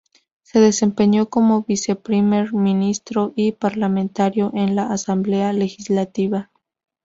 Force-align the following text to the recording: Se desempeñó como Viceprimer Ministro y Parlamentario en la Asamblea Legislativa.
Se 0.41 0.59
desempeñó 0.59 1.29
como 1.29 1.61
Viceprimer 1.61 2.53
Ministro 2.53 3.33
y 3.35 3.51
Parlamentario 3.51 4.49
en 4.55 4.75
la 4.75 4.91
Asamblea 4.91 5.53
Legislativa. 5.53 6.49